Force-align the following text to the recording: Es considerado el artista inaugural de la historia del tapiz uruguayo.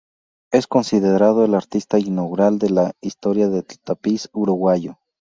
Es 0.51 0.65
considerado 0.65 1.45
el 1.45 1.53
artista 1.53 1.99
inaugural 1.99 2.57
de 2.57 2.71
la 2.71 2.91
historia 3.01 3.49
del 3.49 3.63
tapiz 3.63 4.29
uruguayo. 4.33 4.97